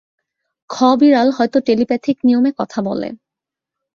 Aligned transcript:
খ 0.69 0.75
বিড়াল 0.99 1.27
হয়তো 1.31 1.57
টেলিপ্যাথিক 1.59 2.17
নিয়মে 2.23 2.51
কথা 2.59 2.79
বলে! 2.81 3.09